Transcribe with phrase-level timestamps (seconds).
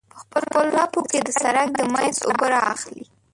[0.31, 3.03] په خپلو لپو کې د سرک د منځ اوبه رااخلي.